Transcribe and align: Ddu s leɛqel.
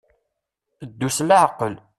Ddu 0.89 1.09
s 1.15 1.19
leɛqel. 1.27 1.75